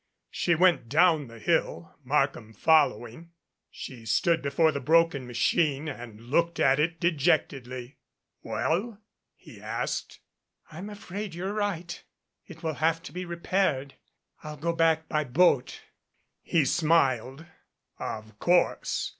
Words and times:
She 0.31 0.55
went 0.55 0.89
down 0.89 1.27
the 1.27 1.37
hill, 1.37 1.93
Markham 2.03 2.53
following. 2.53 3.33
She 3.69 4.03
stood 4.07 4.41
before 4.41 4.71
the 4.71 4.79
broken 4.79 5.27
machine 5.27 5.87
and 5.87 6.19
looked 6.19 6.59
at 6.59 6.79
it 6.79 6.99
dejectedly. 6.99 7.97
"Well?" 8.41 8.97
he 9.35 9.61
asked. 9.61 10.19
"I'm 10.71 10.89
afraid 10.89 11.35
you're 11.35 11.53
right. 11.53 12.03
It 12.47 12.63
will 12.63 12.73
have 12.81 13.03
to 13.03 13.11
be 13.11 13.25
repaired. 13.25 13.93
I'll 14.43 14.57
go 14.57 14.73
back 14.73 15.07
by 15.07 15.23
boat." 15.23 15.81
He 16.41 16.65
smiled. 16.65 17.45
"Of 17.99 18.39
course. 18.39 19.09